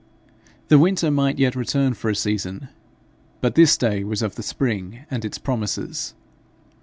[0.69, 2.69] The winter might yet return for a season,
[3.39, 6.15] but this day was of the spring and its promises.